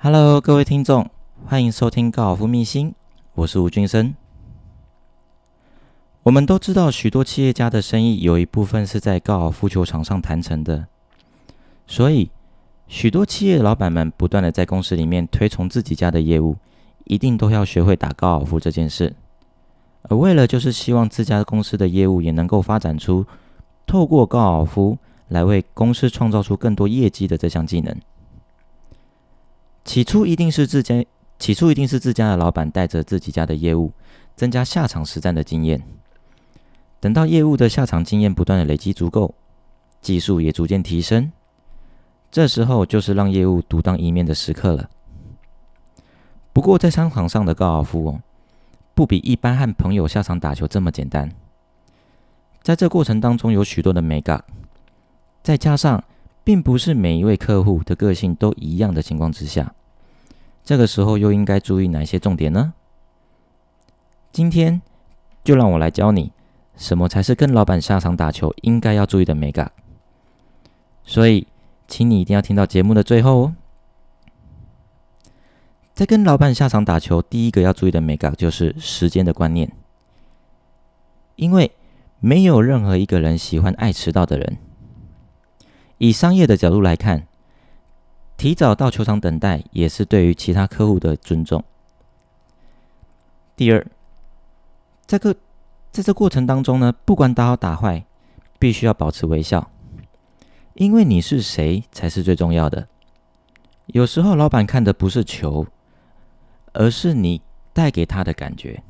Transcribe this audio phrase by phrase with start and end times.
[0.00, 1.10] Hello，各位听众，
[1.44, 2.94] 欢迎收听高尔夫秘辛，
[3.34, 4.14] 我是吴俊生。
[6.22, 10.86] 我们都知道，许多企业家的生意有一部分是在高尔夫球场上谈成的，
[11.88, 12.30] 所以
[12.86, 16.54] 许多企业老板们不断的在公司里面推崇自己家的业务，
[17.06, 19.16] 一定都要学会打高尔夫这件事。
[20.02, 23.26] 而为了就是希望自家公司的业务也能够发展出
[23.84, 24.96] 透过高尔夫
[25.26, 28.00] 来为公司创造出更多业绩的这项技能。
[29.88, 31.02] 起初一定是自家，
[31.38, 33.90] 起初一定是自家的老板带着自己家的业务，
[34.36, 35.82] 增加下场实战的经验。
[37.00, 39.34] 等到业务的下场经验不断的累积足够，
[40.02, 41.32] 技术也逐渐提升，
[42.30, 44.90] 这时候就是让业务独当一面的时刻了。
[46.52, 48.20] 不过在商场上的高尔夫哦，
[48.94, 51.32] 不比一般和朋友下场打球这么简单。
[52.62, 54.44] 在这过程当中有许多的美感，
[55.42, 56.04] 再加上
[56.44, 59.74] 并不是每一位客户的个性都一样的情况之下。
[60.68, 62.74] 这个时候又应该注意哪些重点呢？
[64.30, 64.82] 今天
[65.42, 66.30] 就让我来教你
[66.76, 69.72] 什么才是跟老板下场打球应该要注意的美感。
[71.04, 71.46] 所以，
[71.86, 73.56] 请你一定要听到节目的最后哦。
[75.94, 79.72] 在跟老板下场打球，第一个要注意的美感就是时间的观念，
[81.36, 81.72] 因为
[82.20, 84.58] 没有任何一个人喜欢爱迟到的人。
[85.96, 87.27] 以商业的角度来看。
[88.38, 91.64] 提早到球场等待，也是对于其他客户的尊重。
[93.56, 93.84] 第二，
[95.08, 95.34] 这个
[95.90, 98.06] 在这过程当中呢，不管打好打坏，
[98.60, 99.72] 必须要保持微笑，
[100.74, 102.86] 因为你是谁才是最重要的。
[103.86, 105.66] 有时候老板看的不是球，
[106.74, 108.84] 而是你带给他的感觉。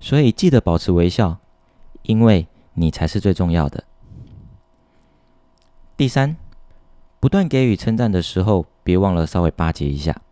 [0.00, 1.38] 所以记得保持微笑，
[2.02, 3.84] 因为你才是最重要的。
[5.96, 6.36] 第三。
[7.22, 10.22] 不断给予称赞的时候，别忘了稍微巴结一下。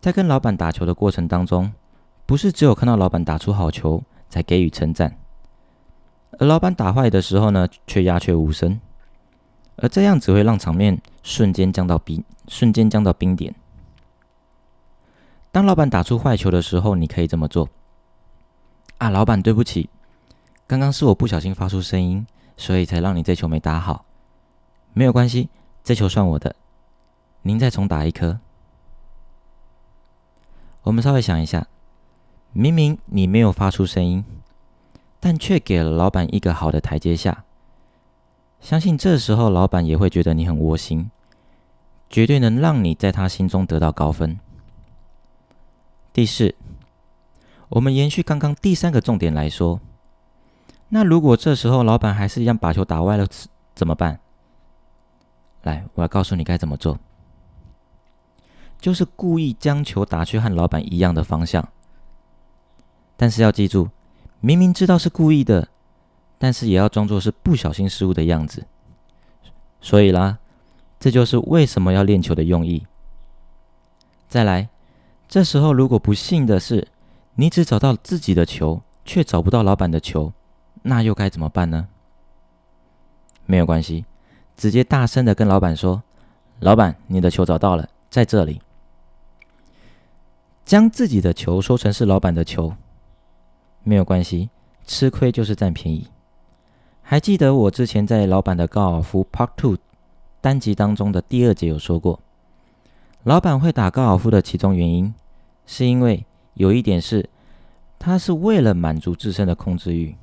[0.00, 1.72] 在跟老板打球的过程当中，
[2.24, 5.18] 不是只有看到老板打出好球才给予称赞，
[6.38, 8.80] 而老板打坏的时候呢，却鸦雀无声，
[9.74, 13.52] 而这样只会让场面瞬间降到冰，瞬间降到冰点。
[15.50, 17.68] 当老板打出坏球的时候，你可以这么做：
[18.98, 19.90] 啊，老板，对不起，
[20.68, 22.24] 刚刚是我不小心发出声音，
[22.56, 24.04] 所以才让你这球没打好。
[24.92, 25.48] 没有关系，
[25.84, 26.56] 这球算我的。
[27.42, 28.40] 您再重打一颗。
[30.82, 31.66] 我们稍微想一下，
[32.52, 34.24] 明明你没有发出声音，
[35.20, 37.44] 但却给了老板一个好的台阶下。
[38.60, 41.10] 相信这时候老板也会觉得你很窝心，
[42.10, 44.38] 绝对能让你在他心中得到高分。
[46.12, 46.54] 第四，
[47.68, 49.80] 我们延续刚刚第三个重点来说，
[50.88, 53.26] 那如果这时候老板还是一样把球打歪了，
[53.74, 54.20] 怎么办？
[55.62, 56.98] 来，我要告诉你该怎么做，
[58.78, 61.68] 就是故意将球打去和老板一样的方向，
[63.16, 63.90] 但是要记住，
[64.40, 65.68] 明明知道是故意的，
[66.38, 68.66] 但是也要装作是不小心失误的样子。
[69.82, 70.38] 所以啦，
[70.98, 72.86] 这就是为什么要练球的用意。
[74.28, 74.68] 再来，
[75.28, 76.88] 这时候如果不幸的是
[77.34, 80.32] 你只找到自己的球，却找不到老板的球，
[80.82, 81.88] 那又该怎么办呢？
[83.44, 84.06] 没有关系。
[84.56, 86.02] 直接大声的跟老板说
[86.60, 88.60] ：“老板，你的球找到了，在这里。”
[90.64, 92.74] 将自己的球说成是老板的球，
[93.82, 94.50] 没有关系，
[94.86, 96.08] 吃亏就是占便宜。
[97.02, 99.78] 还记得我之前在老板的高尔夫 Part Two
[100.40, 102.20] 单集当中的第二节有说过，
[103.24, 105.12] 老板会打高尔夫的其中原因，
[105.66, 106.24] 是因为
[106.54, 107.28] 有一点是，
[107.98, 110.14] 他是为了满足自身的控制欲。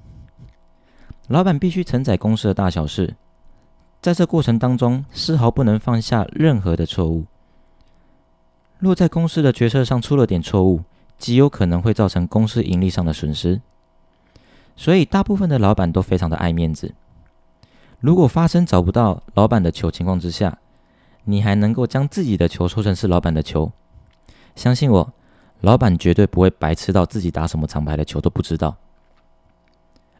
[1.28, 3.16] 老板必须承载公司的大小事。
[4.02, 7.26] 在这过程当中，丝毫不能放下任何的错误。
[8.80, 10.84] 若在公司的决策上出了点错误，
[11.18, 13.60] 极有可能会造成公司盈利上的损失。
[14.76, 16.94] 所以，大部分的老板都非常的爱面子。
[18.00, 20.60] 如果发生找不到老板的球情况之下，
[21.24, 23.72] 你还能够将自己的球说成是老板的球，
[24.56, 25.14] 相信我，
[25.62, 28.78] 老板绝对不会白痴到自己打什么长牌的球都不知道。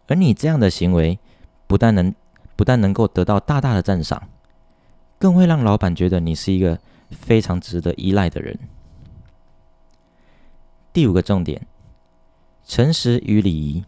[0.08, 1.20] 而你这样的行为，
[1.68, 2.16] 不但能
[2.58, 4.28] 不但能够得到大大的赞赏，
[5.20, 6.80] 更会让老板觉得你是一个
[7.12, 8.58] 非常值得依赖的人。
[10.92, 11.68] 第五个重点：
[12.66, 13.86] 诚实与礼仪。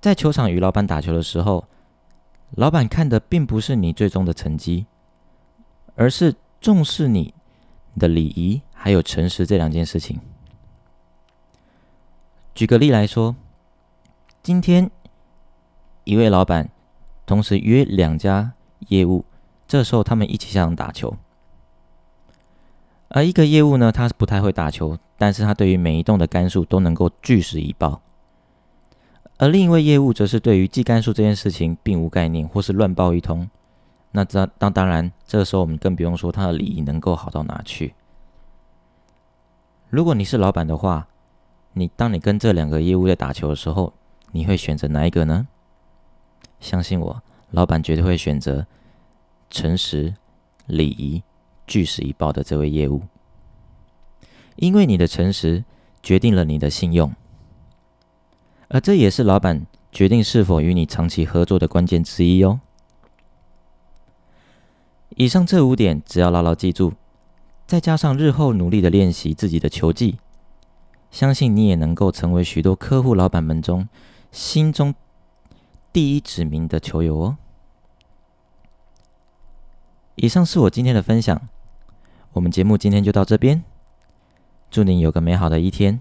[0.00, 1.68] 在球场与老板打球的时候，
[2.52, 4.86] 老板看的并不是你最终的成绩，
[5.96, 7.34] 而是重视你
[7.98, 10.18] 的礼仪还有诚实这两件事情。
[12.54, 13.36] 举个例来说，
[14.42, 14.90] 今天
[16.04, 16.70] 一位老板。
[17.26, 18.52] 同时约两家
[18.88, 19.24] 业务，
[19.66, 21.16] 这时候他们一起上打球。
[23.08, 28.00] 而一个业务呢，他是不太会打球，但是他对于每一栋的杆数都能够据实以报。
[29.38, 33.50] 而另一位业务则是对于记杆数这件事情并无概念，或是乱报一通。
[34.12, 37.94] 那这当当然，这个时候我们更不用说他的礼仪能够好到哪去。
[39.90, 41.06] 如果你是老板的话，
[41.74, 43.92] 你当你跟这两个业务在打球的时候，
[44.32, 45.46] 你会选择哪一个呢？
[46.60, 48.66] 相信我，老板绝对会选择
[49.50, 50.14] 诚实、
[50.66, 51.22] 礼仪、
[51.66, 53.02] 据实以报的这位业务，
[54.56, 55.64] 因为你的诚实
[56.02, 57.12] 决定了你的信用。
[58.68, 62.60] 而这也是老板决定是否与你长期合作的关键之一哦。
[65.10, 66.94] 以上这五点，只要牢牢记住，
[67.66, 70.18] 再加上日后努力的练习自己的球技，
[71.10, 73.88] 相信你也能够成为许多客户老板们中
[74.32, 74.94] 心中
[75.96, 77.38] 第一指名的球友哦。
[80.16, 81.48] 以上是我今天的分享，
[82.32, 83.64] 我们节目今天就到这边，
[84.70, 85.98] 祝您有个美好的一天。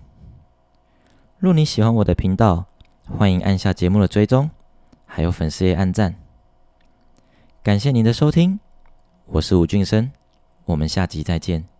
[1.39, 2.65] 若你喜欢我的频道，
[3.07, 4.51] 欢迎按下节目的追踪，
[5.05, 6.15] 还有粉丝页按赞。
[7.63, 8.59] 感谢您的收听，
[9.27, 10.11] 我是吴俊生，
[10.65, 11.74] 我们下集再见。